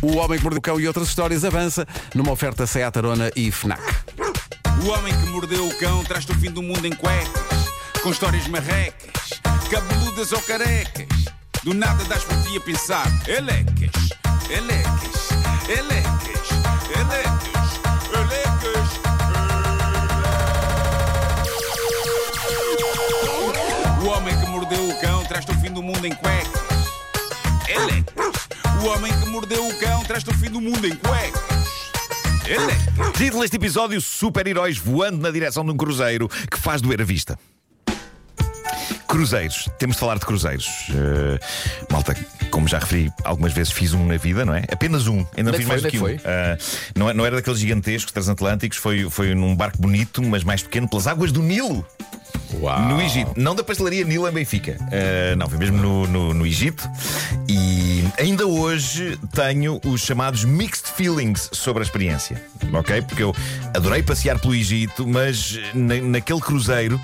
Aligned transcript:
O 0.00 0.16
Homem 0.16 0.38
que 0.38 0.44
Mordeu 0.44 0.58
o 0.58 0.62
Cão 0.62 0.80
e 0.80 0.86
outras 0.86 1.08
histórias 1.08 1.44
avança 1.44 1.86
numa 2.14 2.32
oferta 2.32 2.66
Seat 2.66 2.96
Arona 2.96 3.30
e 3.34 3.50
FNAC. 3.50 3.82
O 4.84 4.90
homem 4.90 5.12
que 5.12 5.26
mordeu 5.30 5.66
o 5.66 5.76
cão 5.76 6.04
traz-te 6.04 6.30
o 6.30 6.34
fim 6.36 6.52
do 6.52 6.62
mundo 6.62 6.86
em 6.86 6.92
cuecas, 6.92 7.66
com 8.00 8.10
histórias 8.10 8.46
marrecas, 8.46 9.30
cabeludas 9.68 10.30
ou 10.30 10.40
carecas. 10.42 11.08
Do 11.64 11.74
nada 11.74 12.04
das 12.04 12.22
por 12.22 12.40
ti 12.44 12.56
a 12.56 12.60
pensar, 12.60 13.06
elecas, 13.26 13.90
elecas, 14.48 15.28
elecas, 15.68 16.48
elecas, 16.94 17.80
elecas. 18.14 18.88
O 24.00 24.06
homem 24.06 24.38
que 24.38 24.46
mordeu 24.46 24.88
o 24.88 25.00
cão 25.00 25.24
traz-te 25.24 25.50
o 25.50 25.60
fim 25.60 25.72
do 25.72 25.82
mundo 25.82 26.06
em 26.06 26.14
cuecas, 26.14 26.37
homem 28.88 29.12
que 29.20 29.28
mordeu 29.28 29.66
o 29.66 29.78
cão 29.78 30.02
traz-te 30.04 30.30
o 30.30 30.34
fim 30.34 30.50
do 30.50 30.60
mundo 30.60 30.86
em 30.86 30.94
cuecas, 30.96 31.42
elecas. 32.46 33.12
Título 33.16 33.42
deste 33.42 33.56
episódio: 33.56 34.00
Super-heróis 34.00 34.78
voando 34.78 35.18
na 35.18 35.30
direção 35.30 35.64
de 35.64 35.70
um 35.70 35.76
cruzeiro 35.76 36.28
que 36.28 36.58
faz 36.58 36.80
doer 36.80 37.00
a 37.00 37.04
vista. 37.04 37.38
Cruzeiros, 39.06 39.68
temos 39.78 39.96
de 39.96 40.00
falar 40.00 40.18
de 40.18 40.26
cruzeiros. 40.26 40.68
Eh, 40.90 41.38
malta, 41.90 42.14
como 42.50 42.68
já 42.68 42.78
referi 42.78 43.10
algumas 43.24 43.54
vezes, 43.54 43.72
fiz 43.72 43.94
um 43.94 44.04
na 44.06 44.18
vida, 44.18 44.44
não 44.44 44.54
é? 44.54 44.64
Apenas 44.70 45.06
um, 45.06 45.24
ainda 45.34 45.50
não 45.50 45.54
é 45.54 45.56
fiz 45.56 45.64
que 45.64 45.68
mais 45.68 45.80
foi? 45.82 45.90
do 45.90 45.90
que 45.90 45.98
um. 45.98 46.08
É 46.08 46.16
que 46.16 46.22
Eh, 46.26 46.58
não, 46.94 47.08
é- 47.08 47.14
não 47.14 47.24
era 47.24 47.36
daqueles 47.36 47.58
gigantescos 47.58 48.12
transatlânticos, 48.12 48.76
foi, 48.76 49.08
foi 49.08 49.34
num 49.34 49.56
barco 49.56 49.78
bonito, 49.80 50.22
mas 50.22 50.44
mais 50.44 50.62
pequeno, 50.62 50.86
pelas 50.86 51.06
águas 51.06 51.32
do 51.32 51.42
Nilo. 51.42 51.86
No 52.88 53.00
Egito, 53.00 53.32
não 53.36 53.54
da 53.54 53.62
pastelaria 53.62 54.04
Nilo 54.04 54.28
em 54.28 54.32
Benfica. 54.32 54.76
Uh, 54.80 55.36
não, 55.36 55.48
foi 55.48 55.58
mesmo 55.58 55.76
no, 55.78 56.06
no, 56.06 56.34
no 56.34 56.46
Egito. 56.46 56.88
E 57.48 58.04
ainda 58.18 58.46
hoje 58.46 59.18
tenho 59.32 59.80
os 59.84 60.00
chamados 60.00 60.44
mixed 60.44 60.86
feelings 60.96 61.48
sobre 61.52 61.82
a 61.82 61.84
experiência. 61.84 62.42
Ok? 62.72 63.02
Porque 63.02 63.22
eu 63.22 63.34
adorei 63.74 64.02
passear 64.02 64.38
pelo 64.38 64.54
Egito, 64.54 65.06
mas 65.06 65.58
na- 65.74 66.00
naquele 66.00 66.40
cruzeiro. 66.40 67.00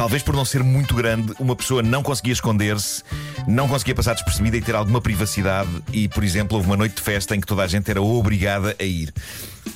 Talvez 0.00 0.22
por 0.22 0.34
não 0.34 0.46
ser 0.46 0.64
muito 0.64 0.94
grande, 0.94 1.34
uma 1.38 1.54
pessoa 1.54 1.82
não 1.82 2.02
conseguia 2.02 2.32
esconder-se, 2.32 3.02
não 3.46 3.68
conseguia 3.68 3.94
passar 3.94 4.14
despercebida 4.14 4.56
e 4.56 4.62
ter 4.62 4.74
alguma 4.74 4.98
privacidade. 4.98 5.68
E, 5.92 6.08
por 6.08 6.24
exemplo, 6.24 6.56
houve 6.56 6.70
uma 6.70 6.76
noite 6.78 6.94
de 6.94 7.02
festa 7.02 7.36
em 7.36 7.40
que 7.40 7.46
toda 7.46 7.62
a 7.62 7.66
gente 7.66 7.90
era 7.90 8.00
obrigada 8.00 8.74
a 8.80 8.82
ir. 8.82 9.12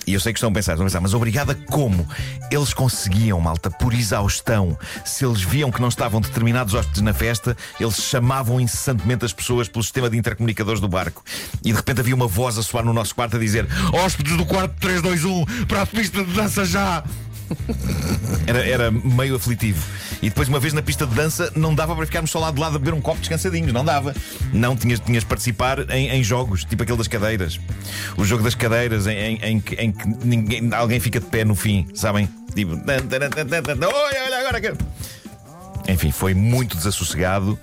E 0.07 0.15
eu 0.15 0.21
sei 0.21 0.33
que 0.33 0.39
estão 0.39 0.49
a 0.49 0.53
pensar, 0.55 0.73
estão 0.73 0.87
a 0.87 0.89
pensar, 0.89 1.03
mas 1.03 1.13
obrigada 1.13 1.55
como? 1.55 2.09
Eles 2.51 2.73
conseguiam, 2.73 3.39
malta, 3.39 3.71
por 3.71 3.93
exaustão. 3.93 4.79
Se 5.05 5.27
eles 5.27 5.43
viam 5.43 5.71
que 5.71 5.83
não 5.83 5.89
estavam 5.89 6.23
determinados 6.23 6.73
hóspedes 6.73 7.03
na 7.03 7.13
festa, 7.13 7.55
eles 7.79 7.97
chamavam 7.97 8.59
incessantemente 8.59 9.27
as 9.27 9.33
pessoas 9.35 9.69
pelo 9.69 9.83
sistema 9.83 10.09
de 10.09 10.17
intercomunicadores 10.17 10.81
do 10.81 10.89
barco. 10.89 11.23
E 11.63 11.71
de 11.71 11.77
repente 11.77 12.01
havia 12.01 12.15
uma 12.15 12.27
voz 12.27 12.57
a 12.57 12.63
soar 12.63 12.83
no 12.83 12.95
nosso 12.95 13.15
quarto 13.15 13.37
a 13.37 13.39
dizer: 13.39 13.69
Hóspedes 13.93 14.39
do 14.39 14.47
quarto 14.47 14.75
321, 14.81 15.67
para 15.67 15.83
a 15.83 15.87
pista 15.87 16.25
de 16.25 16.33
dança 16.33 16.65
já! 16.65 17.05
Era, 18.47 18.59
era 18.67 18.91
meio 18.91 19.37
aflitivo. 19.37 19.83
E 20.23 20.29
depois, 20.29 20.49
uma 20.49 20.59
vez 20.61 20.73
na 20.73 20.83
pista 20.83 21.07
de 21.07 21.15
dança, 21.15 21.53
não 21.57 21.75
dava 21.75 21.95
para 21.95 22.07
ficarmos 22.07 22.31
só 22.31 22.39
lá 22.39 22.51
de 22.51 22.61
lado 22.61 22.77
a 22.77 22.79
beber 22.79 22.95
um 22.95 23.01
copo 23.01 23.21
descansadinhos. 23.21 23.73
Não 23.73 23.85
dava. 23.85 24.15
Não, 24.53 24.77
tinhas, 24.77 25.01
tinhas 25.01 25.23
de 25.23 25.27
participar 25.29 25.89
em, 25.91 26.09
em 26.11 26.23
jogos, 26.23 26.65
tipo 26.65 26.83
aquele 26.83 26.99
das 26.99 27.09
cadeiras. 27.09 27.59
O 28.17 28.25
jogo 28.25 28.43
das 28.43 28.55
cadeiras, 28.55 29.07
em, 29.07 29.17
em- 29.17 29.39
em 29.43 29.61
que, 29.61 29.75
em 29.77 29.93
que 29.93 30.07
ninguém, 30.25 30.71
alguém 30.75 31.01
fica 31.01 31.21
de 31.21 31.27
pé 31.27 31.45
no 31.45 31.55
fim, 31.55 31.87
sabem? 31.95 32.29
Tipo. 32.55 32.73
Olha, 32.77 34.25
olha 34.25 34.39
agora 34.41 34.61
que. 34.61 34.73
Enfim, 35.87 36.11
foi 36.11 36.33
muito 36.35 36.77
desassossegado 36.77 37.59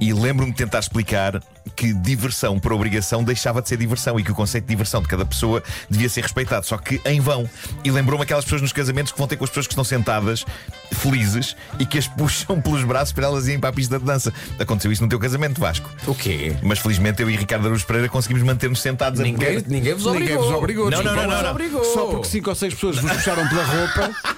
e 0.00 0.12
lembro-me 0.12 0.52
de 0.52 0.56
tentar 0.58 0.78
explicar 0.78 1.42
que 1.74 1.92
diversão 1.92 2.60
por 2.60 2.72
obrigação 2.72 3.24
deixava 3.24 3.60
de 3.60 3.68
ser 3.68 3.76
diversão 3.76 4.20
e 4.20 4.22
que 4.22 4.30
o 4.30 4.34
conceito 4.34 4.64
de 4.64 4.68
diversão 4.70 5.02
de 5.02 5.08
cada 5.08 5.24
pessoa 5.24 5.60
devia 5.90 6.08
ser 6.08 6.20
respeitado, 6.22 6.64
só 6.66 6.76
que 6.78 7.00
em 7.04 7.20
vão. 7.20 7.48
E 7.82 7.90
lembrou-me 7.90 8.22
aquelas 8.22 8.44
pessoas 8.44 8.62
nos 8.62 8.72
casamentos 8.72 9.10
que 9.10 9.18
vão 9.18 9.26
ter 9.26 9.36
com 9.36 9.42
as 9.44 9.50
pessoas 9.50 9.66
que 9.66 9.72
estão 9.72 9.82
sentadas, 9.82 10.44
felizes, 10.92 11.56
e 11.78 11.84
que 11.86 11.98
as 11.98 12.06
puxam 12.16 12.60
pelos 12.60 12.84
braços 12.84 13.12
para 13.12 13.24
elas 13.26 13.46
irem 13.48 13.58
para 13.58 13.70
a 13.70 13.72
pista 13.72 13.98
de 13.98 14.04
dança. 14.04 14.32
Aconteceu 14.58 14.92
isso 14.92 15.02
no 15.02 15.08
teu 15.08 15.18
casamento, 15.18 15.60
Vasco. 15.60 15.90
O 16.06 16.14
quê? 16.14 16.54
Mas 16.62 16.78
felizmente 16.78 17.20
eu 17.22 17.28
e 17.30 17.36
Ricardo 17.36 17.66
Araújo 17.66 17.86
Pereira 17.86 18.08
conseguimos 18.08 18.44
manter-nos 18.44 18.80
sentados 18.80 19.18
a 19.18 19.22
Ninguém, 19.24 19.56
beber. 19.56 19.64
ninguém 19.68 19.94
vos 19.94 20.04
Ninguém 20.04 20.22
obrigou. 20.22 20.44
vos 20.44 20.54
obrigou. 20.56 20.90
Não, 20.90 21.02
não, 21.02 21.16
não, 21.16 21.26
não, 21.26 21.42
não. 21.42 21.50
obrigou. 21.50 21.84
Só 21.84 22.06
porque 22.06 22.28
cinco 22.28 22.50
ou 22.50 22.54
seis 22.56 22.72
pessoas 22.74 22.98
vos 22.98 23.10
puxaram 23.10 23.48
pela 23.48 23.64
roupa. 23.64 24.33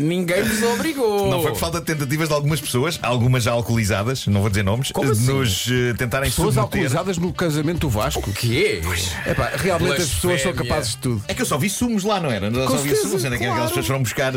Ninguém 0.00 0.42
vos 0.42 0.62
obrigou. 0.62 1.30
Não 1.30 1.42
foi 1.42 1.52
por 1.52 1.58
falta 1.58 1.78
de 1.80 1.86
tentativas 1.86 2.28
de 2.28 2.34
algumas 2.34 2.60
pessoas, 2.60 2.98
algumas 3.02 3.42
já 3.44 3.52
alcoolizadas, 3.52 4.26
não 4.26 4.40
vou 4.40 4.48
dizer 4.48 4.62
nomes, 4.62 4.90
Como 4.92 5.06
de 5.06 5.12
assim? 5.12 5.26
nos 5.32 5.68
eh, 5.70 5.94
tentarem 5.96 6.30
Pessoas 6.30 6.54
submeter. 6.54 6.62
alcoolizadas 6.62 7.18
no 7.18 7.32
casamento 7.32 7.80
do 7.80 7.88
Vasco. 7.90 8.28
O 8.28 8.32
quê? 8.32 8.80
Epá, 9.26 9.50
realmente 9.56 10.02
as 10.02 10.08
pessoas 10.08 10.40
são 10.42 10.52
Blasfémia. 10.52 10.70
capazes 10.70 10.90
de 10.92 10.98
tudo. 10.98 11.22
É 11.28 11.34
que 11.34 11.42
eu 11.42 11.46
só 11.46 11.58
vi 11.58 11.68
sumos 11.68 12.02
lá, 12.04 12.18
não 12.20 12.30
era? 12.30 12.46
Eu 12.46 12.52
Com 12.52 12.68
só 12.68 12.76
vi 12.76 12.88
certeza, 12.88 13.02
sumos, 13.08 13.22
sendo 13.22 13.32
que 13.32 13.38
claro. 13.38 13.52
aquelas 13.52 13.70
pessoas 13.70 13.86
foram 13.86 14.02
buscar. 14.02 14.34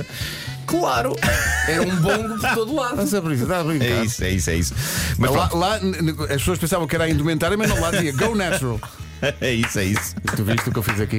Claro. 0.65 1.15
Era 1.67 1.81
um 1.81 1.95
bongo 1.97 2.39
por 2.39 2.53
todo 2.55 2.75
lado. 2.75 2.93
Estás 2.93 3.13
a 3.13 3.21
brincar, 3.21 3.43
estás 3.43 3.61
a 3.61 3.63
brincar. 3.63 3.85
É 3.85 4.03
isso, 4.05 4.23
é 4.23 4.29
isso, 4.29 4.49
é 4.49 4.55
isso. 4.55 4.73
Mas 5.17 5.31
Lá, 5.31 5.47
pronto, 5.47 5.57
lá, 5.57 5.79
n- 5.79 5.97
n- 5.97 6.11
as 6.23 6.27
pessoas 6.27 6.57
pensavam 6.59 6.87
que 6.87 6.95
era 6.95 7.03
a 7.05 7.09
indumentária, 7.09 7.57
mas 7.57 7.69
não 7.69 7.79
lá 7.79 7.91
dizia 7.91 8.11
Go 8.13 8.33
Natural. 8.35 8.79
É 9.41 9.51
isso, 9.51 9.79
é 9.79 9.85
isso. 9.85 10.15
Tu 10.35 10.43
viste 10.43 10.69
o 10.69 10.71
que 10.71 10.79
eu 10.79 10.83
fiz 10.83 10.99
aqui? 10.99 11.17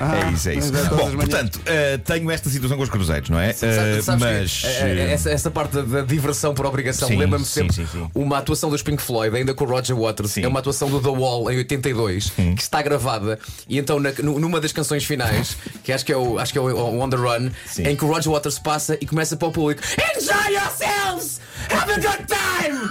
Ah, 0.00 0.26
É 0.28 0.30
isso, 0.32 0.48
é 0.48 0.54
isso. 0.54 0.72
todas 0.72 0.88
Bom, 0.88 1.10
portanto, 1.16 1.60
eh, 1.66 1.98
tenho 1.98 2.30
esta 2.30 2.48
situação 2.50 2.76
com 2.76 2.82
os 2.82 2.88
cruzeiros, 2.90 3.28
não 3.30 3.38
é? 3.38 3.50
Eh, 3.50 3.52
Sabe- 3.52 4.02
sabes 4.02 4.22
mas. 4.22 4.60
que, 4.60 4.66
eh, 4.66 4.96
eh, 5.08 5.12
essa, 5.12 5.30
essa 5.30 5.50
parte 5.50 5.80
da, 5.82 6.02
diversão 6.02 6.54
por 6.54 6.66
obrigação 6.66 7.08
Sim, 7.08 7.16
lembra-me 7.16 7.44
sim, 7.44 7.50
sempre 7.68 7.74
sim, 7.74 7.86
sim. 7.86 8.08
uma 8.14 8.38
atuação 8.38 8.70
dos 8.70 8.82
Pink 8.82 9.02
Floyd, 9.02 9.36
ainda 9.36 9.54
com 9.54 9.64
o 9.64 9.68
Roger 9.68 9.96
Waters. 9.96 10.32
Sim. 10.32 10.44
É 10.44 10.48
uma 10.48 10.60
atuação 10.60 10.88
do 10.90 11.00
The 11.00 11.08
Wall 11.08 11.50
em 11.50 11.56
82 11.58 12.30
que 12.30 12.62
está 12.62 12.80
gravada. 12.82 13.38
E 13.68 13.78
então, 13.78 13.98
na- 14.00 14.12
nu- 14.22 14.38
numa 14.38 14.60
das 14.60 14.72
canções 14.72 15.04
finais, 15.04 15.56
que 15.84 15.92
acho 15.92 16.04
que 16.04 16.12
é 16.12 16.16
o, 16.16 16.38
acho 16.38 16.52
que 16.52 16.58
é 16.58 16.60
o 16.62 17.00
On 17.00 17.08
the 17.08 17.16
Run, 17.16 17.50
Sim. 17.66 17.84
em 17.88 17.96
que 17.96 18.04
o 18.04 18.08
Roger 18.08 18.30
Waters 18.32 18.58
passa 18.58 18.96
e 19.00 19.06
começa 19.06 19.36
para 19.36 19.48
o 19.48 19.52
público: 19.52 19.82
Enjoy 20.16 20.54
yourselves! 20.54 21.40
Have 21.70 21.92
a 21.92 21.96
good 21.96 22.24
time! 22.26 22.82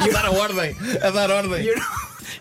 a 0.00 0.12
dar 0.12 0.26
a 0.26 0.30
ordem, 0.30 0.76
a 1.02 1.10
dar 1.10 1.30
ordem. 1.30 1.66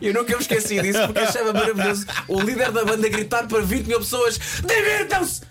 Eu, 0.01 0.13
nunca 0.13 0.35
me 0.35 0.41
esqueci 0.41 0.81
disso 0.81 0.99
porque 1.05 1.19
achava 1.19 1.53
maravilhoso 1.53 2.05
o 2.27 2.39
líder 2.41 2.71
da 2.71 2.85
banda 2.85 3.09
gritar 3.09 3.47
para 3.47 3.61
20 3.61 3.87
mil 3.87 3.99
pessoas: 3.99 4.39
Divirtam-se! 4.65 5.41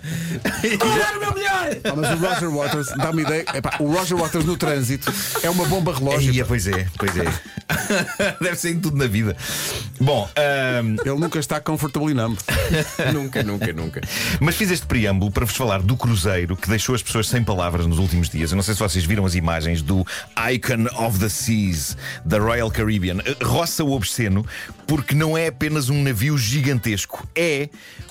Estou 0.63 0.93
a 0.93 0.99
dar 0.99 1.17
o 1.17 1.21
meu 1.21 1.35
melhor! 1.35 1.77
Ah, 1.85 1.95
mas 1.97 2.11
o 2.11 2.17
Roger 2.17 2.51
Waters, 2.51 2.89
dá-me 2.97 3.23
ideia. 3.23 3.45
Epá, 3.55 3.77
o 3.81 3.93
Roger 3.93 4.17
Waters 4.17 4.45
no 4.45 4.57
trânsito 4.57 5.13
é 5.43 5.51
uma 5.51 5.65
bomba 5.67 5.95
relógio. 5.95 6.33
Ia, 6.33 6.45
pois 6.45 6.67
é, 6.67 6.87
pois 6.97 7.17
é. 7.17 7.25
Deve 8.41 8.57
ser 8.57 8.71
em 8.71 8.81
tudo 8.81 8.97
na 8.97 9.07
vida. 9.07 9.37
Bom, 10.01 10.29
ahm, 10.37 10.97
Ele 11.05 11.19
nunca 11.19 11.39
está 11.39 11.61
comfortable 11.61 12.11
enough. 12.11 12.37
nunca, 13.13 13.43
nunca, 13.43 13.73
nunca. 13.73 14.01
Mas 14.41 14.57
fiz 14.57 14.71
este 14.71 14.87
preâmbulo 14.87 15.31
para 15.31 15.45
vos 15.45 15.57
falar 15.57 15.83
do 15.83 15.97
cruzeiro 15.97 16.57
que 16.57 16.69
deixou 16.69 16.95
as 16.95 17.03
pessoas 17.03 17.29
sem 17.29 17.43
palavras 17.43 17.87
nos 17.87 17.99
últimos 17.99 18.29
dias. 18.29 18.51
Eu 18.51 18.57
não 18.57 18.63
sei 18.63 18.75
se 18.75 18.81
vocês 18.81 19.05
viram 19.05 19.25
as 19.25 19.35
imagens 19.35 19.83
do 19.83 20.07
Icon 20.53 20.87
of 21.05 21.19
the 21.19 21.29
Seas 21.29 21.97
da 22.25 22.39
Royal 22.39 22.71
Caribbean. 22.71 23.19
Eh, 23.25 23.37
Roça 23.43 23.85
o 23.85 23.93
obsceno 23.93 24.36
porque 24.87 25.15
não 25.15 25.37
é 25.39 25.47
apenas 25.49 25.89
um 25.89 26.03
navio 26.03 26.37
gigantesco, 26.37 27.27
é 27.35 27.69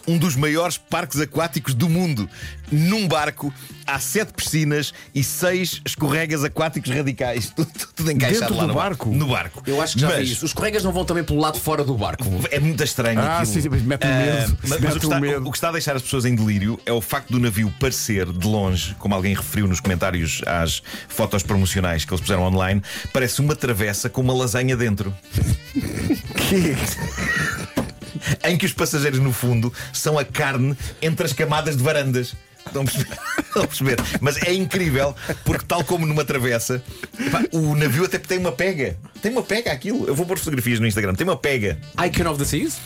um 0.07 0.17
dos 0.17 0.35
maiores 0.35 0.77
parques 0.77 1.19
aquáticos 1.19 1.73
do 1.73 1.89
mundo. 1.89 2.29
Num 2.71 3.07
barco 3.07 3.53
há 3.85 3.99
sete 3.99 4.33
piscinas 4.33 4.91
e 5.13 5.23
seis 5.23 5.81
escorregas 5.85 6.43
aquáticos 6.43 6.89
radicais. 6.91 7.49
Tudo, 7.55 7.69
tudo 7.95 8.11
encaixado 8.11 8.39
Dentro 8.41 8.55
lá 8.55 8.61
do 8.63 8.67
no 8.69 8.73
barco? 8.73 9.09
No 9.11 9.27
barco. 9.27 9.63
Eu 9.67 9.79
acho 9.81 9.93
que 9.95 9.99
já 10.01 10.07
Mas- 10.09 10.17
vi 10.27 10.31
isso. 10.33 10.45
Os 10.45 10.53
corregas 10.53 10.83
não 10.83 10.91
vão 10.91 11.05
também 11.05 11.23
pelo 11.23 11.39
lado 11.39 11.59
fora 11.59 11.83
do 11.83 11.95
barco. 11.95 12.23
é 12.51 12.59
muito 12.59 12.83
estranho. 12.83 13.19
Ah, 13.19 13.37
aquilo. 13.39 13.53
sim, 13.53 13.61
sim, 13.61 13.69
mas 13.69 13.81
mete-me 13.83 14.11
Ah, 14.11 14.17
medo. 14.17 14.57
mas- 14.67 14.79
mas 14.81 14.95
o, 14.95 14.99
que 14.99 15.05
está, 15.05 15.19
medo. 15.19 15.47
o 15.47 15.51
que 15.51 15.57
está 15.57 15.69
a 15.69 15.71
deixar 15.71 15.95
as 15.95 16.01
pessoas 16.01 16.25
em 16.25 16.35
delírio 16.35 16.79
é 16.85 16.91
o 16.91 17.01
facto 17.01 17.31
do 17.31 17.39
navio 17.39 17.71
parecer, 17.79 18.25
de 18.31 18.47
longe, 18.47 18.95
como 18.99 19.13
alguém 19.15 19.33
referiu 19.35 19.67
nos 19.67 19.79
comentários 19.79 20.41
às 20.47 20.81
fotos 21.07 21.43
promocionais 21.43 22.03
que 22.05 22.11
eles 22.11 22.21
puseram 22.21 22.43
online, 22.43 22.81
parece 23.13 23.39
uma 23.41 23.55
travessa 23.55 24.09
com 24.09 24.21
uma 24.21 24.33
lasanha 24.33 24.75
dentro. 24.75 25.13
Que? 26.15 26.75
Em 28.47 28.57
que 28.57 28.65
os 28.65 28.73
passageiros, 28.73 29.19
no 29.19 29.31
fundo, 29.31 29.73
são 29.93 30.17
a 30.17 30.25
carne 30.25 30.75
entre 31.01 31.25
as 31.25 31.33
camadas 31.33 31.75
de 31.77 31.83
varandas. 31.83 32.35
Estão 32.75 32.81
a 32.81 32.85
perceber? 32.85 33.17
Estão 33.39 33.63
a 33.63 33.67
perceber? 33.67 33.97
Mas 34.19 34.43
é 34.43 34.53
incrível, 34.53 35.15
porque, 35.45 35.65
tal 35.65 35.83
como 35.85 36.05
numa 36.05 36.25
travessa, 36.25 36.83
pá, 37.31 37.43
o 37.53 37.73
navio 37.73 38.03
até 38.03 38.17
tem 38.19 38.37
uma 38.37 38.51
pega. 38.51 38.97
Tem 39.21 39.31
uma 39.31 39.43
pega 39.43 39.71
aquilo. 39.71 40.05
Eu 40.05 40.13
vou 40.13 40.25
pôr 40.25 40.37
fotografias 40.37 40.79
no 40.79 40.85
Instagram. 40.85 41.15
Tem 41.15 41.25
uma 41.25 41.37
pega. 41.37 41.79
Icon 42.05 42.29
of 42.29 42.37
the 42.37 42.43
Seas? 42.45 42.77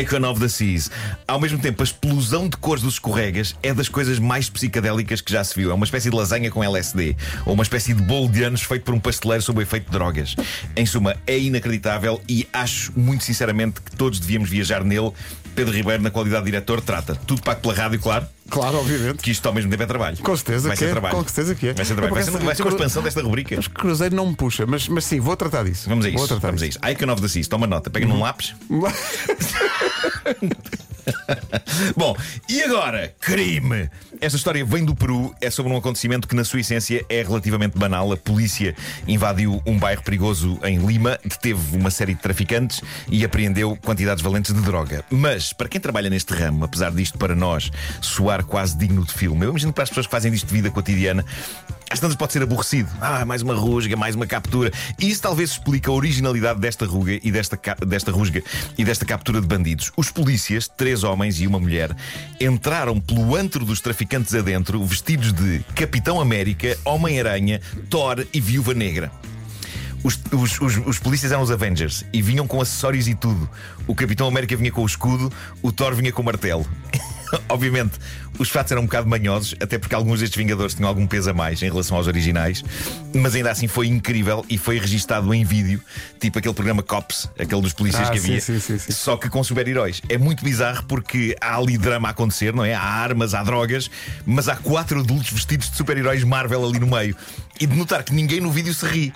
Icon 0.00 0.28
of 0.28 0.40
the 0.40 0.48
Seas. 0.48 0.90
Ao 1.26 1.40
mesmo 1.40 1.60
tempo, 1.60 1.82
a 1.82 1.84
explosão 1.84 2.48
de 2.48 2.56
cores 2.56 2.82
dos 2.82 2.94
escorregas 2.94 3.54
é 3.62 3.72
das 3.72 3.88
coisas 3.88 4.18
mais 4.18 4.50
psicadélicas 4.50 5.20
que 5.20 5.32
já 5.32 5.44
se 5.44 5.54
viu. 5.54 5.70
É 5.70 5.74
uma 5.74 5.84
espécie 5.84 6.10
de 6.10 6.16
lasanha 6.16 6.50
com 6.50 6.64
LSD. 6.64 7.16
Ou 7.46 7.54
uma 7.54 7.62
espécie 7.62 7.94
de 7.94 8.02
bolo 8.02 8.28
de 8.28 8.42
anos 8.42 8.62
feito 8.62 8.82
por 8.82 8.94
um 8.94 8.98
pasteleiro 8.98 9.42
sob 9.42 9.60
o 9.60 9.62
efeito 9.62 9.84
de 9.84 9.92
drogas. 9.92 10.34
Em 10.74 10.84
suma, 10.84 11.16
é 11.28 11.38
inacreditável 11.38 12.20
e 12.28 12.46
acho 12.52 12.92
muito 12.98 13.22
sinceramente 13.22 13.80
que 13.80 13.94
todos 13.94 14.18
devíamos 14.18 14.50
viajar 14.50 14.82
nele 14.82 15.12
Pedro 15.58 15.74
Ribeiro, 15.74 16.00
na 16.04 16.10
qualidade 16.10 16.44
de 16.44 16.52
diretor, 16.52 16.80
trata 16.80 17.16
tudo 17.16 17.42
pago 17.42 17.60
pela 17.60 17.74
rádio, 17.74 17.98
claro. 17.98 18.28
Claro, 18.48 18.78
obviamente. 18.78 19.22
Que 19.22 19.30
isto 19.30 19.46
ao 19.46 19.54
mesmo 19.54 19.70
tempo 19.70 19.82
é 19.82 19.86
trabalho. 19.86 20.16
Com 20.18 20.36
certeza 20.36 20.68
vai 20.68 20.76
que 20.76 20.82
ser 20.84 20.88
é. 20.88 20.92
trabalho. 20.92 21.16
Com 21.16 21.24
certeza 21.24 21.54
que 21.54 21.68
é. 21.68 21.72
Vai 21.74 21.84
ser 21.84 21.94
trabalho. 21.94 22.14
Vai 22.14 22.24
ser, 22.24 22.30
vai 22.30 22.54
ser 22.54 22.62
uma 22.62 22.70
expansão 22.70 23.02
desta 23.02 23.22
rubrica. 23.22 23.56
Mas 23.56 23.68
Cruzeiro 23.68 24.14
não 24.14 24.26
me 24.26 24.34
puxa, 24.36 24.66
mas, 24.66 24.88
mas 24.88 25.04
sim, 25.04 25.20
vou 25.20 25.36
tratar 25.36 25.64
disso. 25.64 25.88
Vamos 25.88 26.06
a 26.06 26.08
Vou 26.10 26.18
isso. 26.18 26.28
tratar 26.28 26.48
Vamos 26.48 26.62
a 26.62 26.66
disso. 26.66 26.78
isso. 26.82 26.92
Icon 26.92 27.12
of 27.12 27.22
the 27.22 27.28
Seas, 27.28 27.48
toma 27.48 27.66
nota, 27.66 27.90
pega 27.90 28.06
num 28.06 28.20
lápis. 28.20 28.54
Bom, 31.96 32.16
e 32.48 32.62
agora? 32.62 33.14
Crime! 33.20 33.88
Esta 34.20 34.36
história 34.36 34.64
vem 34.64 34.84
do 34.84 34.94
Peru, 34.96 35.32
é 35.40 35.48
sobre 35.48 35.72
um 35.72 35.76
acontecimento 35.76 36.26
que, 36.26 36.34
na 36.34 36.44
sua 36.44 36.60
essência, 36.60 37.04
é 37.08 37.22
relativamente 37.22 37.78
banal. 37.78 38.12
A 38.12 38.16
polícia 38.16 38.74
invadiu 39.06 39.62
um 39.64 39.78
bairro 39.78 40.02
perigoso 40.02 40.58
em 40.64 40.78
Lima, 40.78 41.18
deteve 41.24 41.76
uma 41.76 41.90
série 41.90 42.14
de 42.14 42.20
traficantes 42.20 42.82
e 43.10 43.24
apreendeu 43.24 43.76
quantidades 43.76 44.22
valentes 44.22 44.52
de 44.52 44.60
droga. 44.60 45.04
Mas, 45.10 45.52
para 45.52 45.68
quem 45.68 45.80
trabalha 45.80 46.10
neste 46.10 46.34
ramo, 46.34 46.64
apesar 46.64 46.90
disto 46.90 47.16
para 47.16 47.34
nós 47.34 47.70
soar 48.00 48.37
quase 48.42 48.76
digno 48.76 49.04
de 49.04 49.12
filme, 49.12 49.44
eu 49.44 49.50
imagino 49.50 49.72
que 49.72 49.76
para 49.76 49.84
as 49.84 49.88
pessoas 49.88 50.06
que 50.06 50.12
fazem 50.12 50.30
disto 50.30 50.46
de 50.46 50.52
vida 50.52 50.70
cotidiana, 50.70 51.24
às 51.90 52.00
tantas 52.00 52.16
pode 52.16 52.32
ser 52.32 52.42
aborrecido. 52.42 52.90
Ah, 53.00 53.24
mais 53.24 53.42
uma 53.42 53.54
rusga, 53.54 53.96
mais 53.96 54.14
uma 54.14 54.26
captura. 54.26 54.70
E 54.98 55.08
isso 55.08 55.22
talvez 55.22 55.50
explique 55.50 55.88
a 55.88 55.92
originalidade 55.92 56.60
desta 56.60 56.84
ruga 56.84 57.18
e 57.22 57.32
desta, 57.32 57.58
desta 57.86 58.10
rusga 58.10 58.42
e 58.76 58.84
desta 58.84 59.04
captura 59.04 59.40
de 59.40 59.46
bandidos. 59.46 59.90
Os 59.96 60.10
polícias, 60.10 60.68
três 60.68 61.02
homens 61.02 61.40
e 61.40 61.46
uma 61.46 61.58
mulher, 61.58 61.96
entraram 62.40 63.00
pelo 63.00 63.34
antro 63.34 63.64
dos 63.64 63.80
traficantes 63.80 64.34
adentro, 64.34 64.84
vestidos 64.84 65.32
de 65.32 65.60
Capitão 65.74 66.20
América, 66.20 66.76
Homem-Aranha, 66.84 67.60
Thor 67.88 68.26
e 68.32 68.40
Viúva 68.40 68.74
Negra. 68.74 69.10
Os, 70.04 70.18
os, 70.32 70.60
os, 70.60 70.86
os 70.86 70.98
polícias 70.98 71.32
eram 71.32 71.42
os 71.42 71.50
Avengers 71.50 72.04
e 72.12 72.22
vinham 72.22 72.46
com 72.46 72.60
acessórios 72.60 73.08
e 73.08 73.14
tudo. 73.14 73.48
O 73.86 73.94
Capitão 73.94 74.28
América 74.28 74.56
vinha 74.56 74.70
com 74.70 74.82
o 74.82 74.86
escudo, 74.86 75.32
o 75.60 75.72
Thor 75.72 75.94
vinha 75.94 76.12
com 76.12 76.22
o 76.22 76.24
martelo. 76.24 76.66
Obviamente, 77.48 77.92
os 78.38 78.48
fatos 78.48 78.72
eram 78.72 78.82
um 78.82 78.86
bocado 78.86 79.08
manhosos, 79.08 79.54
até 79.60 79.78
porque 79.78 79.94
alguns 79.94 80.20
destes 80.20 80.36
Vingadores 80.36 80.74
tinham 80.74 80.88
algum 80.88 81.06
peso 81.06 81.30
a 81.30 81.34
mais 81.34 81.62
em 81.62 81.68
relação 81.70 81.96
aos 81.96 82.06
originais, 82.06 82.64
mas 83.14 83.34
ainda 83.34 83.50
assim 83.50 83.66
foi 83.66 83.86
incrível 83.88 84.44
e 84.48 84.56
foi 84.56 84.78
registado 84.78 85.32
em 85.34 85.44
vídeo, 85.44 85.82
tipo 86.20 86.38
aquele 86.38 86.54
programa 86.54 86.82
Cops, 86.82 87.28
aquele 87.38 87.60
dos 87.62 87.72
polícias 87.72 88.08
Ah, 88.08 88.12
que 88.12 88.18
havia, 88.18 88.40
sim, 88.40 88.60
sim, 88.60 88.78
sim. 88.78 88.92
só 88.92 89.16
que 89.16 89.28
com 89.28 89.42
super-heróis. 89.42 90.00
É 90.08 90.16
muito 90.18 90.44
bizarro 90.44 90.84
porque 90.84 91.36
há 91.40 91.56
ali 91.56 91.76
drama 91.76 92.08
a 92.08 92.10
acontecer, 92.12 92.54
não 92.54 92.64
é? 92.64 92.74
Há 92.74 92.82
armas, 92.82 93.34
há 93.34 93.42
drogas, 93.42 93.90
mas 94.24 94.48
há 94.48 94.56
quatro 94.56 95.00
adultos 95.00 95.30
vestidos 95.30 95.70
de 95.70 95.76
super-heróis 95.76 96.22
Marvel 96.24 96.64
ali 96.64 96.78
no 96.78 96.86
meio. 96.86 97.16
E 97.60 97.66
de 97.66 97.74
notar 97.74 98.04
que 98.04 98.12
ninguém 98.14 98.40
no 98.40 98.52
vídeo 98.52 98.72
se 98.72 98.86
ri. 98.86 99.12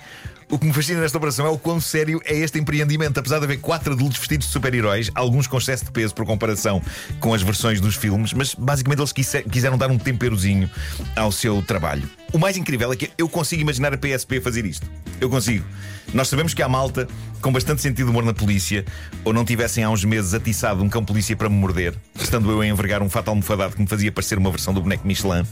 O 0.53 0.59
que 0.59 0.67
me 0.67 0.71
fascina 0.71 1.01
nesta 1.01 1.17
operação 1.17 1.47
é 1.47 1.49
o 1.49 1.57
quão 1.57 1.81
sério 1.81 2.21
é 2.25 2.35
este 2.37 2.59
empreendimento. 2.59 3.19
Apesar 3.19 3.39
de 3.39 3.45
haver 3.45 3.57
quatro 3.59 3.93
adultos 3.93 4.19
vestidos 4.19 4.45
de 4.45 4.53
super-heróis, 4.53 5.09
alguns 5.15 5.47
com 5.47 5.57
excesso 5.57 5.83
de 5.85 5.89
peso 5.91 6.13
por 6.13 6.27
comparação 6.27 6.79
com 7.19 7.33
as 7.33 7.41
versões 7.41 7.81
dos 7.81 7.95
filmes, 7.95 8.33
mas 8.33 8.53
basicamente 8.53 8.99
eles 8.99 9.11
quise- 9.11 9.41
quiseram 9.41 9.79
dar 9.79 9.89
um 9.89 9.97
temperozinho 9.97 10.69
ao 11.15 11.31
seu 11.31 11.59
trabalho. 11.63 12.07
O 12.31 12.37
mais 12.37 12.55
incrível 12.55 12.93
é 12.93 12.95
que 12.95 13.09
eu 13.17 13.27
consigo 13.27 13.63
imaginar 13.63 13.95
a 13.95 13.97
PSP 13.97 14.39
fazer 14.41 14.63
isto. 14.63 14.85
Eu 15.19 15.27
consigo. 15.27 15.65
Nós 16.13 16.27
sabemos 16.27 16.53
que 16.53 16.61
há 16.61 16.69
malta 16.69 17.07
com 17.41 17.51
bastante 17.51 17.81
sentido 17.81 18.05
de 18.05 18.11
humor 18.11 18.23
na 18.23 18.33
polícia, 18.33 18.85
ou 19.25 19.33
não 19.33 19.43
tivessem 19.43 19.83
há 19.83 19.89
uns 19.89 20.05
meses 20.05 20.35
atiçado 20.35 20.83
um 20.83 20.87
cão 20.87 21.03
polícia 21.03 21.35
para 21.35 21.49
me 21.49 21.55
morder, 21.55 21.95
estando 22.13 22.51
eu 22.51 22.61
a 22.61 22.67
envergar 22.67 23.01
um 23.01 23.09
fato 23.09 23.29
almofadado 23.29 23.73
que 23.75 23.81
me 23.81 23.87
fazia 23.87 24.11
parecer 24.11 24.37
uma 24.37 24.51
versão 24.51 24.71
do 24.71 24.83
boneco 24.83 25.07
Michelin. 25.07 25.47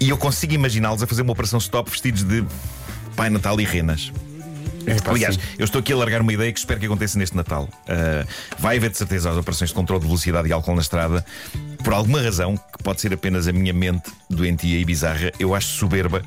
E 0.00 0.08
eu 0.08 0.16
consigo 0.18 0.54
imaginá-los 0.54 1.04
a 1.04 1.06
fazer 1.06 1.22
uma 1.22 1.30
operação 1.32 1.60
stop 1.60 1.88
vestidos 1.88 2.24
de 2.24 2.44
Pai 3.18 3.30
Natal 3.30 3.60
e 3.60 3.64
renas. 3.64 4.12
É, 4.86 4.96
Aliás, 5.10 5.34
sim. 5.34 5.40
eu 5.58 5.64
estou 5.64 5.80
aqui 5.80 5.92
a 5.92 5.96
largar 5.96 6.22
uma 6.22 6.32
ideia 6.32 6.52
que 6.52 6.58
espero 6.60 6.78
que 6.78 6.86
aconteça 6.86 7.18
neste 7.18 7.34
Natal. 7.34 7.64
Uh, 7.64 8.24
vai 8.60 8.76
haver 8.76 8.90
de 8.90 8.96
certeza 8.96 9.28
as 9.28 9.36
operações 9.36 9.70
de 9.70 9.74
controle 9.74 10.00
de 10.00 10.06
velocidade 10.06 10.48
e 10.48 10.52
álcool 10.52 10.76
na 10.76 10.82
estrada. 10.82 11.26
Por 11.82 11.92
alguma 11.92 12.22
razão, 12.22 12.56
que 12.56 12.80
pode 12.80 13.00
ser 13.00 13.12
apenas 13.12 13.48
a 13.48 13.52
minha 13.52 13.72
mente 13.72 14.08
doentia 14.30 14.78
e 14.78 14.84
bizarra, 14.84 15.32
eu 15.40 15.52
acho 15.52 15.66
soberba 15.66 16.22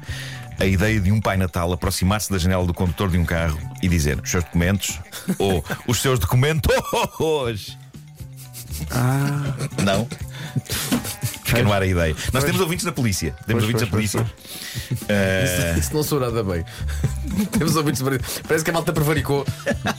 a 0.59 0.65
ideia 0.65 0.99
de 0.99 1.13
um 1.13 1.21
Pai 1.21 1.37
Natal 1.37 1.71
aproximar-se 1.71 2.29
da 2.29 2.37
janela 2.37 2.67
do 2.67 2.73
condutor 2.73 3.09
de 3.09 3.17
um 3.17 3.23
carro 3.23 3.57
e 3.81 3.87
dizer 3.87 4.19
os 4.21 4.29
seus 4.29 4.43
documentos 4.43 4.99
ou 5.39 5.63
os 5.87 6.01
seus 6.01 6.19
documentos. 6.19 6.75
Não? 9.81 10.05
Fica 11.51 11.63
no 11.63 11.73
ar 11.73 11.81
a 11.81 11.85
ideia. 11.87 12.15
Nós 12.33 12.43
temos 12.43 12.61
ouvintes 12.61 12.85
na 12.85 12.91
polícia. 12.91 13.35
Temos 13.45 13.63
Pois, 13.63 13.63
ouvintes 13.63 13.81
na 13.81 13.87
pois, 13.87 14.11
polícia. 14.11 14.33
pois, 14.99 15.01
Uh, 15.01 15.79
Isso 15.79 15.93
não 15.93 16.03
soa 16.03 16.19
nada 16.21 16.43
bem. 16.43 16.63
Temos 17.57 17.75
ouvintes. 17.75 18.01
Parece 18.47 18.63
que 18.63 18.69
a 18.69 18.73
malta 18.73 18.91
prevaricou. 18.93 19.45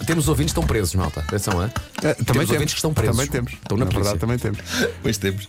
Temos 0.06 0.28
ouvintes 0.28 0.52
que 0.52 0.58
estão 0.58 0.66
presos, 0.66 0.94
malta. 0.94 1.20
Atenção, 1.20 1.62
é? 1.62 1.66
Eh, 1.66 2.14
também 2.14 2.24
Temos 2.24 2.50
ouvintes 2.50 2.74
que 2.74 2.78
estão 2.78 2.94
presos. 2.94 3.16
Também 3.16 3.30
temos. 3.30 3.52
Estão 3.52 3.76
na 3.76 3.84
Na 3.84 3.90
verdade, 3.90 4.18
polícia. 4.18 4.18
também 4.18 4.38
temos. 4.38 4.58
Pois 5.02 5.18
temos. 5.18 5.48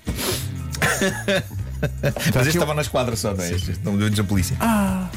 Mas 2.33 2.47
este 2.47 2.57
estava 2.57 2.73
na 2.73 2.81
esquadra 2.81 3.15
só, 3.15 3.33
não 3.33 3.43
é? 3.43 3.51
Este 3.51 3.79
não 3.83 3.97
deu 3.97 4.23
a 4.23 4.27
polícia. 4.27 4.55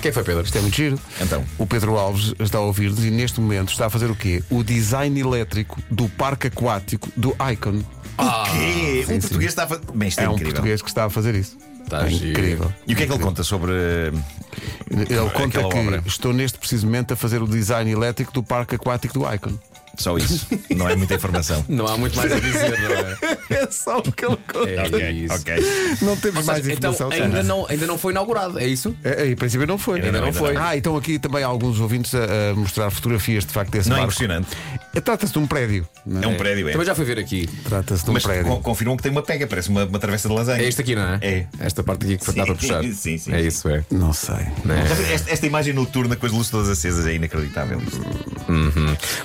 Quem 0.01 0.13
foi, 0.13 0.23
Pedro? 0.25 0.43
Isto 0.43 0.59
é 0.59 0.61
muito 0.61 0.77
giro. 0.77 0.99
Então. 1.21 1.45
O 1.59 1.67
Pedro 1.67 1.97
Alves 1.97 2.35
está 2.39 2.59
a 2.59 2.63
ouvir-nos 2.63 3.05
e 3.05 3.11
neste 3.11 3.41
momento 3.41 3.71
está 3.73 3.87
a 3.87 3.91
fazer 3.91 4.11
o 4.11 4.15
quê? 4.17 4.43
O 4.51 4.63
design 4.65 5.19
elétrico 5.19 5.81
do 5.91 6.09
parque 6.09 6.49
aquático 6.49 7.09
do 7.17 7.35
Icon. 7.53 7.83
O 8.19 8.45
quê? 8.51 9.05
sim, 9.07 9.15
um 9.15 9.21
português 9.21 9.51
está 9.53 9.65
a 9.65 9.67
fazer. 9.67 9.83
Bem, 9.95 10.09
isto 10.09 10.21
é, 10.21 10.25
É 10.25 10.29
um 10.29 10.33
incrível. 10.33 10.53
português 10.55 10.83
que 10.83 10.89
está 10.89 11.05
a 11.05 11.11
fazer 11.11 11.35
isso. 11.35 11.57
Está 11.85 12.05
É 12.07 12.11
giro. 12.11 12.31
incrível. 12.31 12.73
E 12.87 12.93
o 12.95 12.97
que 12.97 13.03
é 13.03 13.07
que 13.07 13.13
ele 13.13 13.23
conta 13.23 13.45
sobre. 13.45 13.73
Ele 14.91 15.31
conta 15.33 15.59
Aquela 15.61 15.69
que 15.73 15.79
obra. 15.79 16.03
estou 16.07 16.33
neste 16.33 16.59
precisamente 16.59 17.13
a 17.13 17.17
fazer 17.17 17.43
o 17.43 17.47
design 17.47 17.91
elétrico 17.91 18.33
do 18.33 18.43
parque 18.43 18.75
aquático 18.75 19.15
do 19.19 19.33
Icon. 19.35 19.53
Só 19.99 20.17
isso. 20.19 20.47
Não 20.77 20.89
é 20.89 20.95
muita 20.97 21.15
informação. 21.15 21.65
Não 21.69 21.87
há 21.87 21.97
muito 21.97 22.17
mais 22.17 22.31
a 22.31 22.39
dizer, 22.39 22.71
não 22.81 22.91
é? 22.93 23.26
É 23.51 23.71
só 23.71 23.99
o 23.99 24.03
que 24.13 24.25
ele 24.25 24.37
conta. 24.53 24.69
É 24.71 25.27
ok. 25.33 25.55
Não 26.03 26.17
temos 26.17 26.45
mais 26.45 26.59
seja, 26.63 26.73
então 26.75 26.93
informação. 26.93 27.25
ainda 27.25 27.43
não, 27.43 27.67
ainda 27.69 27.87
não 27.87 27.97
foi 27.99 28.13
inaugurado, 28.13 28.59
é 28.59 28.67
isso? 28.67 28.95
É, 29.05 29.23
é, 29.23 29.31
em 29.31 29.37
princípio 29.37 29.67
não 29.67 29.79
foi. 29.79 30.01
Ainda 30.01 30.21
não 30.21 30.33
foi. 30.33 30.57
Ah, 30.57 30.77
então 30.77 30.97
aqui 30.97 31.19
também 31.19 31.43
há 31.45 31.47
alguns 31.47 31.79
ouvintes 31.81 32.15
a, 32.15 32.51
a 32.51 32.55
mostrar 32.55 32.91
fotografias 32.91 33.45
de 33.45 33.53
facto 33.53 33.71
desse 33.71 33.89
Não 33.89 33.97
é 33.97 34.01
barco. 34.01 34.13
impressionante. 34.15 34.49
É, 34.95 35.01
Trata-se 35.01 35.33
de 35.33 35.39
um 35.39 35.47
prédio. 35.47 35.87
não 36.05 36.23
É 36.23 36.27
um 36.27 36.37
prédio, 36.37 36.69
é. 36.69 36.73
Também 36.73 36.87
já 36.87 36.95
fui 36.95 37.05
ver 37.05 37.19
aqui. 37.19 37.49
Trata-se 37.65 38.05
de 38.05 38.11
um 38.11 38.15
Mas 38.15 38.23
prédio. 38.25 38.45
con- 38.47 38.61
confirmam 38.63 38.97
que 38.97 39.03
tem 39.03 39.13
uma 39.13 39.23
pega, 39.23 39.47
parece 39.47 39.69
uma, 39.69 39.85
uma 39.85 39.99
travessa 39.99 40.29
de 40.29 40.35
lasanha. 40.35 40.63
É 40.63 40.69
este 40.69 40.81
aqui, 40.81 40.95
não 40.95 41.03
é? 41.03 41.19
É. 41.23 41.47
Esta 41.61 41.83
parte 41.83 42.05
aqui 42.05 42.17
que 42.19 42.33
dá 42.33 42.45
para 42.47 42.55
puxar. 42.55 42.83
Sim, 42.83 43.19
sim, 43.19 43.33
É 43.33 43.41
isso, 43.41 43.69
é. 43.69 43.85
Não 43.91 44.13
sei. 44.13 44.37
Esta, 45.13 45.31
esta 45.31 45.47
imagem 45.47 45.73
noturna 45.73 46.17
com 46.17 46.27
as 46.27 46.33
luzes 46.33 46.51
todas 46.51 46.69
acesas 46.69 47.07
é 47.07 47.15
inacreditável. 47.15 47.81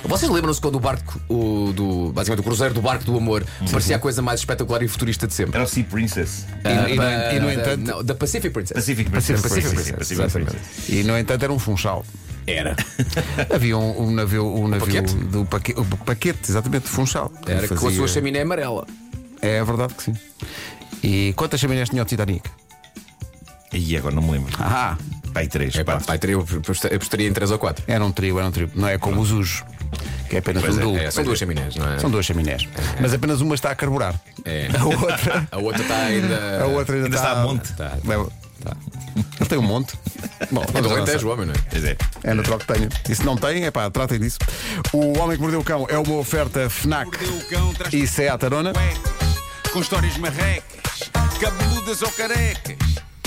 Vocês 0.04 0.30
lembram-se 0.30 0.60
quando 0.60 0.76
o 0.76 0.80
barco, 0.80 1.20
o 1.28 1.72
do, 1.72 2.12
basicamente 2.12 2.40
o 2.40 2.44
cruzeiro 2.44 2.74
do 2.74 2.82
barco 2.82 3.04
do 3.04 3.16
amor, 3.16 3.44
parecia 3.70 3.96
a 3.96 3.98
coisa 3.98 4.20
mais 4.22 4.40
espetacular 4.40 4.82
e 4.82 4.88
futurista 4.88 5.26
de 5.26 5.34
sempre? 5.34 5.54
Era 5.56 5.64
o 5.64 5.68
Sea 5.68 5.84
Princess. 5.84 6.46
E, 6.64 6.92
e 6.92 6.96
no- 6.96 7.02
Ah, 7.02 7.32
e 7.34 7.40
no 7.40 7.46
da- 7.46 7.54
entanto, 7.54 7.78
não, 7.80 8.04
da 8.04 8.14
Pacific 8.14 8.52
Princess. 8.52 8.74
Pacific 8.74 9.10
Pacific 9.10 9.40
Princess. 9.42 9.62
Princess, 9.72 9.86
Sim, 9.86 10.14
sim, 10.14 10.16
Pacific. 10.22 10.50
Princess. 10.50 10.88
e 10.88 11.02
no 11.04 11.16
entanto 11.18 11.42
era 11.42 11.52
um 11.52 11.58
funchal. 11.58 12.04
Era. 12.46 12.74
Havia 13.54 13.78
um, 13.78 14.02
um 14.08 14.10
navio, 14.10 14.44
um 14.46 14.66
navio 14.66 14.86
paquete? 14.86 15.14
do 15.14 15.44
paquete, 15.44 15.78
o 15.80 15.84
paquete, 15.84 16.40
exatamente, 16.50 16.82
de 16.84 16.88
funchal. 16.90 17.30
Era 17.46 17.68
com 17.68 17.74
a 17.74 17.78
Fazia- 17.78 17.96
sua 17.98 18.08
chaminé 18.08 18.42
amarela. 18.42 18.86
É 19.40 19.62
verdade 19.62 19.94
que 19.94 20.02
sim. 20.02 20.16
E 21.02 21.32
quantas 21.36 21.60
chaminés 21.60 21.88
tinha 21.88 22.02
o 22.02 22.04
Titanic? 22.04 22.48
E 23.72 23.96
agora 23.96 24.14
não 24.14 24.22
me 24.22 24.32
lembro. 24.32 24.52
Ah, 24.58 24.96
Pai 25.32 25.46
3, 25.46 25.74
É 25.76 25.84
pá, 25.84 25.92
4. 25.92 26.06
pai, 26.06 26.18
teria- 26.18 26.34
eu 26.36 26.46
apostaria 26.94 27.28
em 27.28 27.32
3 27.32 27.50
ou 27.50 27.58
4. 27.58 27.84
era 27.86 28.04
um 28.04 28.12
trio, 28.12 28.38
era 28.38 28.48
um 28.48 28.50
trio. 28.52 28.70
Não 28.74 28.86
é 28.88 28.98
como 28.98 29.20
os 29.20 29.30
Ujo, 29.30 29.64
que 30.28 30.36
é 30.36 30.38
apenas 30.40 30.62
Pois 30.62 30.76
um 30.76 30.80
é, 30.80 30.82
duo. 30.82 30.98
É, 30.98 31.10
são 31.10 31.24
duas 31.24 31.38
chaminés, 31.38 31.76
não 31.76 31.92
é? 31.92 31.98
São 31.98 32.10
duas 32.10 32.26
chaminés. 32.26 32.68
Mas 33.00 33.14
apenas 33.14 33.40
uma 33.40 33.54
está 33.54 33.70
a 33.70 33.74
carburar. 33.74 34.14
É. 34.44 34.68
A 34.78 34.84
outra, 34.84 35.48
A 35.50 35.58
outra 35.58 35.82
está 35.82 35.96
ainda. 35.96 36.62
a 36.62 36.66
outra 36.66 36.94
ainda, 36.96 37.06
Ainda 37.06 37.16
está 37.16 37.32
a 37.32 37.42
monte. 37.44 37.72
Tá. 37.74 37.96
Leva- 38.04 38.28
Ele 39.40 39.48
tem 39.48 39.58
um 39.58 39.62
monte. 39.62 39.94
Bom, 40.50 40.64
É 40.74 40.80
do. 40.82 40.90
Alentejo, 40.90 41.28
homem, 41.28 41.46
não 41.46 41.52
é? 41.54 41.58
Pois 41.70 41.84
é. 41.84 41.96
É 42.22 42.34
natural 42.34 42.58
que 42.58 42.66
tenha. 42.66 42.88
E 43.08 43.14
se 43.14 43.24
não 43.24 43.36
tem, 43.36 43.64
é 43.64 43.70
pá, 43.70 43.90
tratem 43.90 44.18
disso. 44.20 44.38
O 44.92 45.18
Homem 45.18 45.36
que 45.36 45.42
Mordeu 45.42 45.60
o 45.60 45.64
Cão 45.64 45.86
é 45.88 45.98
uma 45.98 46.14
oferta 46.16 46.68
FNAC 46.70 47.10
cão, 47.48 47.72
e 47.92 48.06
Seat 48.06 48.44
Arona. 48.44 48.72
cuecas, 48.72 49.70
com 49.72 49.80
histórias 49.80 50.16
marrecas, 50.18 51.10
cabeludas 51.40 52.02
ou 52.02 52.10
carecas. 52.12 52.76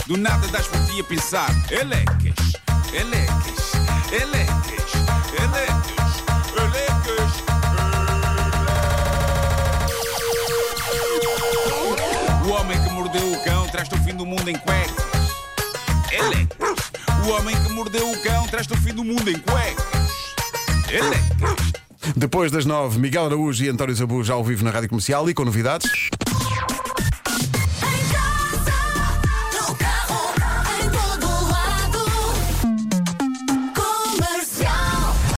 Do 0.08 0.18
nada 0.18 0.48
das 0.50 0.68
por 0.68 0.80
ti 0.86 1.00
a 1.00 1.04
pensar. 1.04 1.50
Elecas, 1.72 2.54
elecas, 2.94 3.74
elecas, 4.12 4.94
elecas, 5.34 6.24
elecas. 6.56 7.32
O 12.46 12.50
homem 12.52 12.84
que 12.84 12.90
mordeu 12.92 13.32
o 13.32 13.44
cão 13.44 13.68
traz-te 13.70 13.96
o 13.96 13.98
fim 14.04 14.16
do 14.16 14.28
mundo 14.28 14.48
em 14.48 14.56
cuecas. 14.56 15.06
Elecas. 16.12 16.92
O 17.26 17.32
homem 17.32 17.56
que 17.64 17.74
mordeu 17.74 18.12
o 18.12 18.22
cão 18.22 18.46
traz-te 18.46 18.74
o 18.74 18.78
fim 18.78 18.94
do 18.94 19.04
mundo 19.04 19.28
em 19.28 19.40
cuecas. 19.40 20.36
Elecas. 20.88 21.74
Depois 22.16 22.52
das 22.52 22.66
nove, 22.66 23.00
Miguel 23.00 23.26
Araújo 23.26 23.64
e 23.64 23.70
António 23.70 23.96
Zabu 23.96 24.24
já 24.24 24.36
ao 24.36 24.44
vivo 24.44 24.64
na 24.64 24.70
Rádio 24.70 24.90
Comercial 24.90 25.28
e 25.28 25.34
com 25.34 25.44
novidades. 25.44 26.12